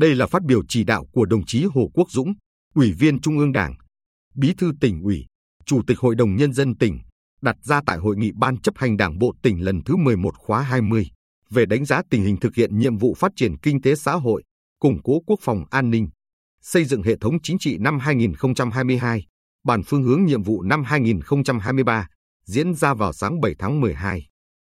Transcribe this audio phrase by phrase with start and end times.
[0.00, 2.32] Đây là phát biểu chỉ đạo của đồng chí Hồ Quốc Dũng,
[2.74, 3.74] Ủy viên Trung ương Đảng,
[4.34, 5.26] Bí thư tỉnh ủy,
[5.64, 6.98] Chủ tịch Hội đồng Nhân dân tỉnh,
[7.42, 10.62] đặt ra tại Hội nghị Ban chấp hành Đảng Bộ tỉnh lần thứ 11 khóa
[10.62, 11.06] 20
[11.50, 14.42] về đánh giá tình hình thực hiện nhiệm vụ phát triển kinh tế xã hội,
[14.78, 16.08] củng cố quốc phòng an ninh,
[16.62, 19.26] xây dựng hệ thống chính trị năm 2022,
[19.64, 22.08] bản phương hướng nhiệm vụ năm 2023,
[22.46, 24.26] diễn ra vào sáng 7 tháng 12.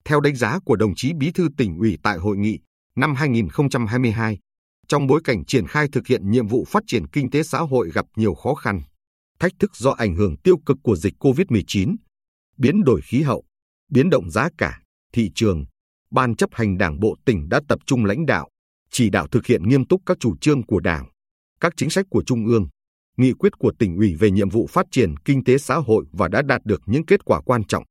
[0.06, 2.60] Theo đánh giá của đồng chí Bí thư tỉnh ủy tại hội nghị
[2.96, 4.40] năm 2022,
[4.88, 7.92] trong bối cảnh triển khai thực hiện nhiệm vụ phát triển kinh tế xã hội
[7.94, 8.82] gặp nhiều khó khăn,
[9.40, 11.96] thách thức do ảnh hưởng tiêu cực của dịch COVID-19,
[12.58, 13.44] biến đổi khí hậu,
[13.92, 14.82] biến động giá cả,
[15.14, 15.66] thị trường,
[16.12, 18.50] Ban chấp hành Đảng bộ tỉnh đã tập trung lãnh đạo,
[18.92, 21.06] chỉ đạo thực hiện nghiêm túc các chủ trương của Đảng,
[21.60, 22.68] các chính sách của Trung ương,
[23.18, 26.28] nghị quyết của tỉnh ủy về nhiệm vụ phát triển kinh tế xã hội và
[26.28, 27.84] đã đạt được những kết quả quan trọng.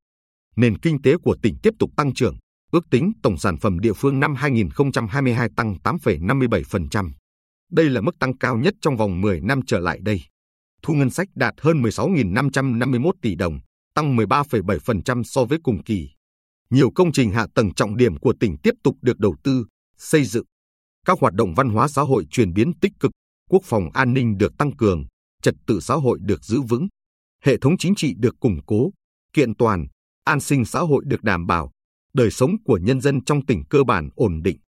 [0.57, 2.37] Nền kinh tế của tỉnh tiếp tục tăng trưởng,
[2.73, 7.11] ước tính tổng sản phẩm địa phương năm 2022 tăng 8,57%.
[7.71, 10.23] Đây là mức tăng cao nhất trong vòng 10 năm trở lại đây.
[10.83, 13.61] Thu ngân sách đạt hơn 16.551 tỷ đồng,
[13.95, 16.09] tăng 13,7% so với cùng kỳ.
[16.71, 19.67] Nhiều công trình hạ tầng trọng điểm của tỉnh tiếp tục được đầu tư,
[19.99, 20.45] xây dựng.
[21.07, 23.13] Các hoạt động văn hóa xã hội chuyển biến tích cực,
[23.51, 25.05] quốc phòng an ninh được tăng cường,
[25.43, 26.89] trật tự xã hội được giữ vững,
[27.45, 28.91] hệ thống chính trị được củng cố,
[29.33, 29.87] kiện toàn,
[30.25, 31.72] an sinh xã hội được đảm bảo,
[32.15, 34.59] đời sống của nhân dân trong tỉnh cơ bản ổn định.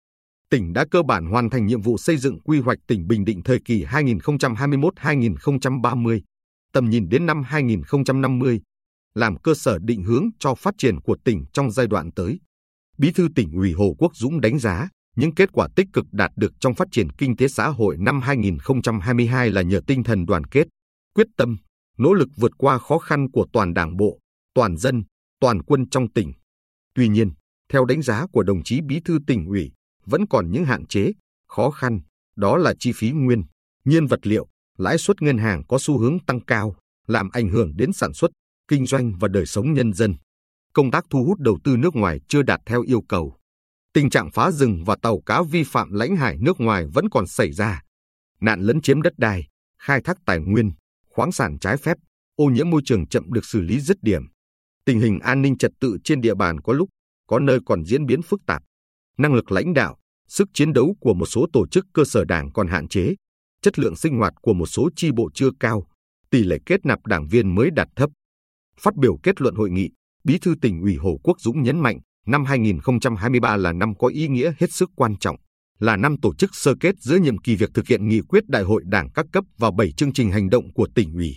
[0.51, 3.43] Tỉnh đã cơ bản hoàn thành nhiệm vụ xây dựng quy hoạch tỉnh Bình Định
[3.43, 6.21] thời kỳ 2021-2030,
[6.73, 8.61] tầm nhìn đến năm 2050,
[9.15, 12.41] làm cơ sở định hướng cho phát triển của tỉnh trong giai đoạn tới.
[12.99, 16.31] Bí thư tỉnh ủy Hồ Quốc Dũng đánh giá, những kết quả tích cực đạt
[16.37, 20.45] được trong phát triển kinh tế xã hội năm 2022 là nhờ tinh thần đoàn
[20.45, 20.69] kết,
[21.15, 21.57] quyết tâm,
[21.99, 24.19] nỗ lực vượt qua khó khăn của toàn đảng bộ,
[24.55, 25.03] toàn dân,
[25.41, 26.33] toàn quân trong tỉnh.
[26.95, 27.31] Tuy nhiên,
[27.69, 29.73] theo đánh giá của đồng chí Bí thư tỉnh ủy,
[30.07, 31.13] vẫn còn những hạn chế,
[31.49, 32.01] khó khăn,
[32.37, 33.43] đó là chi phí nguyên,
[33.85, 34.49] nhiên vật liệu,
[34.79, 36.77] lãi suất ngân hàng có xu hướng tăng cao,
[37.07, 38.31] làm ảnh hưởng đến sản xuất,
[38.69, 40.15] kinh doanh và đời sống nhân dân.
[40.73, 43.37] Công tác thu hút đầu tư nước ngoài chưa đạt theo yêu cầu.
[43.93, 47.27] Tình trạng phá rừng và tàu cá vi phạm lãnh hải nước ngoài vẫn còn
[47.27, 47.83] xảy ra.
[48.41, 49.49] Nạn lấn chiếm đất đai,
[49.79, 50.73] khai thác tài nguyên,
[51.11, 51.97] khoáng sản trái phép,
[52.37, 54.23] ô nhiễm môi trường chậm được xử lý dứt điểm.
[54.87, 56.89] Tình hình an ninh trật tự trên địa bàn có lúc,
[57.29, 58.63] có nơi còn diễn biến phức tạp.
[59.19, 59.97] Năng lực lãnh đạo,
[60.29, 63.15] sức chiến đấu của một số tổ chức cơ sở đảng còn hạn chế,
[63.63, 65.87] chất lượng sinh hoạt của một số chi bộ chưa cao,
[66.31, 68.11] tỷ lệ kết nạp đảng viên mới đạt thấp.
[68.81, 69.91] Phát biểu kết luận hội nghị,
[70.25, 74.29] Bí thư tỉnh ủy Hồ Quốc Dũng nhấn mạnh, năm 2023 là năm có ý
[74.29, 75.37] nghĩa hết sức quan trọng,
[75.79, 78.63] là năm tổ chức sơ kết giữa nhiệm kỳ việc thực hiện nghị quyết đại
[78.63, 81.35] hội đảng các cấp và 7 chương trình hành động của tỉnh ủy.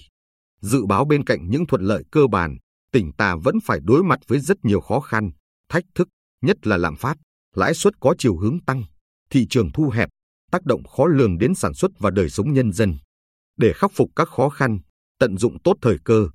[0.61, 2.57] Dự báo bên cạnh những thuận lợi cơ bản,
[2.97, 5.31] tỉnh ta vẫn phải đối mặt với rất nhiều khó khăn,
[5.69, 6.07] thách thức,
[6.41, 7.17] nhất là lạm phát,
[7.55, 8.83] lãi suất có chiều hướng tăng,
[9.29, 10.09] thị trường thu hẹp,
[10.51, 12.97] tác động khó lường đến sản xuất và đời sống nhân dân.
[13.57, 14.79] Để khắc phục các khó khăn,
[15.19, 16.27] tận dụng tốt thời cơ,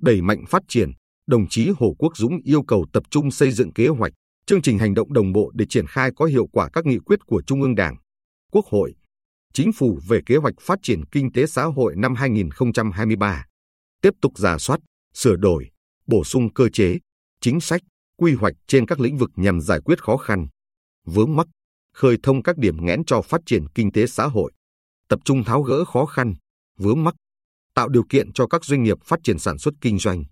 [0.00, 0.90] đẩy mạnh phát triển,
[1.26, 4.12] đồng chí Hồ Quốc Dũng yêu cầu tập trung xây dựng kế hoạch,
[4.46, 7.26] chương trình hành động đồng bộ để triển khai có hiệu quả các nghị quyết
[7.26, 7.96] của Trung ương Đảng,
[8.52, 8.94] Quốc hội,
[9.52, 13.44] Chính phủ về kế hoạch phát triển kinh tế xã hội năm 2023.
[14.02, 14.80] Tiếp tục giả soát,
[15.14, 15.70] sửa đổi,
[16.08, 16.98] bổ sung cơ chế,
[17.40, 17.80] chính sách,
[18.16, 20.46] quy hoạch trên các lĩnh vực nhằm giải quyết khó khăn,
[21.06, 21.46] vướng mắc,
[21.94, 24.52] khơi thông các điểm nghẽn cho phát triển kinh tế xã hội,
[25.08, 26.34] tập trung tháo gỡ khó khăn,
[26.78, 27.14] vướng mắc,
[27.74, 30.24] tạo điều kiện cho các doanh nghiệp phát triển sản xuất kinh doanh,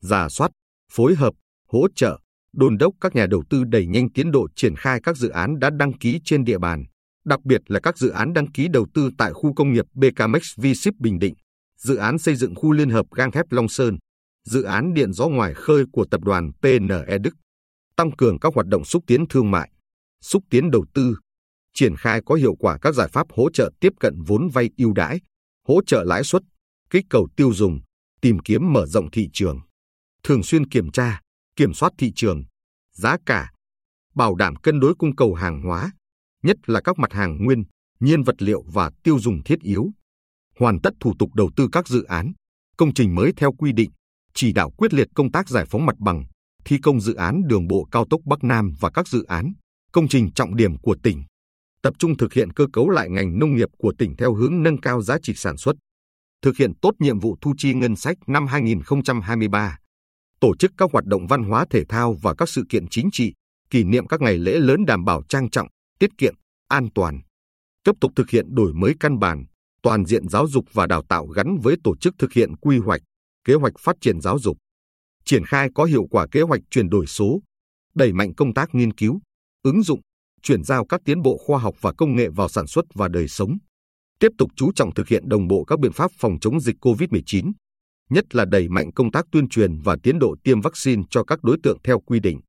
[0.00, 0.50] giả soát,
[0.92, 1.34] phối hợp,
[1.68, 2.18] hỗ trợ,
[2.52, 5.58] đôn đốc các nhà đầu tư đẩy nhanh tiến độ triển khai các dự án
[5.58, 6.84] đã đăng ký trên địa bàn,
[7.24, 10.58] đặc biệt là các dự án đăng ký đầu tư tại khu công nghiệp BKMX
[10.58, 11.34] V-Ship Bình Định,
[11.78, 13.98] dự án xây dựng khu liên hợp gang thép Long Sơn,
[14.44, 17.34] dự án điện gió ngoài khơi của tập đoàn PNE Đức,
[17.96, 19.70] tăng cường các hoạt động xúc tiến thương mại,
[20.20, 21.16] xúc tiến đầu tư,
[21.74, 24.92] triển khai có hiệu quả các giải pháp hỗ trợ tiếp cận vốn vay ưu
[24.92, 25.20] đãi,
[25.68, 26.42] hỗ trợ lãi suất,
[26.90, 27.80] kích cầu tiêu dùng,
[28.20, 29.60] tìm kiếm mở rộng thị trường,
[30.22, 31.20] thường xuyên kiểm tra,
[31.56, 32.44] kiểm soát thị trường,
[32.92, 33.52] giá cả,
[34.14, 35.92] bảo đảm cân đối cung cầu hàng hóa,
[36.42, 37.64] nhất là các mặt hàng nguyên,
[38.00, 39.90] nhiên vật liệu và tiêu dùng thiết yếu.
[40.58, 42.32] Hoàn tất thủ tục đầu tư các dự án,
[42.76, 43.90] công trình mới theo quy định,
[44.34, 46.24] chỉ đạo quyết liệt công tác giải phóng mặt bằng,
[46.64, 49.52] thi công dự án đường bộ cao tốc Bắc Nam và các dự án,
[49.92, 51.22] công trình trọng điểm của tỉnh.
[51.82, 54.80] Tập trung thực hiện cơ cấu lại ngành nông nghiệp của tỉnh theo hướng nâng
[54.80, 55.76] cao giá trị sản xuất.
[56.42, 59.78] Thực hiện tốt nhiệm vụ thu chi ngân sách năm 2023.
[60.40, 63.32] Tổ chức các hoạt động văn hóa thể thao và các sự kiện chính trị,
[63.70, 66.34] kỷ niệm các ngày lễ lớn đảm bảo trang trọng, tiết kiệm,
[66.68, 67.20] an toàn.
[67.84, 69.44] Tiếp tục thực hiện đổi mới căn bản,
[69.82, 73.00] toàn diện giáo dục và đào tạo gắn với tổ chức thực hiện quy hoạch,
[73.44, 74.56] kế hoạch phát triển giáo dục,
[75.24, 77.40] triển khai có hiệu quả kế hoạch chuyển đổi số,
[77.94, 79.20] đẩy mạnh công tác nghiên cứu,
[79.62, 80.00] ứng dụng,
[80.42, 83.28] chuyển giao các tiến bộ khoa học và công nghệ vào sản xuất và đời
[83.28, 83.58] sống.
[84.18, 87.52] Tiếp tục chú trọng thực hiện đồng bộ các biện pháp phòng chống dịch COVID-19,
[88.10, 91.42] nhất là đẩy mạnh công tác tuyên truyền và tiến độ tiêm vaccine cho các
[91.42, 92.40] đối tượng theo quy định.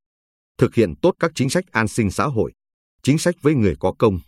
[0.58, 2.52] Thực hiện tốt các chính sách an sinh xã hội,
[3.04, 4.20] chính sách với người có công.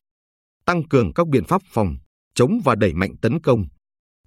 [0.65, 1.95] Tăng cường các biện pháp phòng,
[2.35, 3.65] chống và đẩy mạnh tấn công,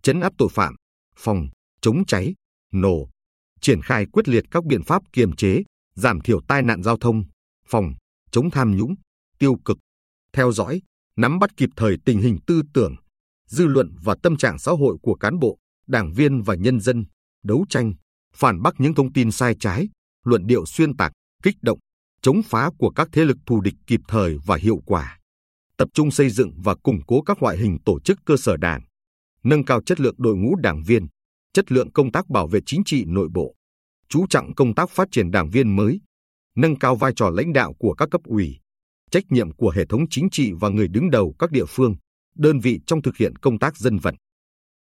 [0.03, 0.75] chấn áp tội phạm,
[1.17, 1.49] phòng,
[1.81, 2.35] chống cháy,
[2.73, 3.09] nổ,
[3.61, 5.63] triển khai quyết liệt các biện pháp kiềm chế,
[5.95, 7.25] giảm thiểu tai nạn giao thông,
[7.67, 7.93] phòng,
[8.31, 8.95] chống tham nhũng,
[9.39, 9.79] tiêu cực,
[10.33, 10.83] theo dõi,
[11.17, 12.95] nắm bắt kịp thời tình hình tư tưởng,
[13.47, 17.05] dư luận và tâm trạng xã hội của cán bộ, đảng viên và nhân dân,
[17.45, 17.93] đấu tranh,
[18.35, 19.89] phản bác những thông tin sai trái,
[20.25, 21.13] luận điệu xuyên tạc,
[21.43, 21.79] kích động,
[22.23, 25.19] chống phá của các thế lực thù địch kịp thời và hiệu quả.
[25.77, 28.83] Tập trung xây dựng và củng cố các loại hình tổ chức cơ sở đảng,
[29.45, 31.07] nâng cao chất lượng đội ngũ đảng viên,
[31.53, 33.55] chất lượng công tác bảo vệ chính trị nội bộ,
[34.09, 36.01] chú trọng công tác phát triển đảng viên mới,
[36.57, 38.57] nâng cao vai trò lãnh đạo của các cấp ủy,
[39.11, 41.95] trách nhiệm của hệ thống chính trị và người đứng đầu các địa phương,
[42.35, 44.15] đơn vị trong thực hiện công tác dân vận.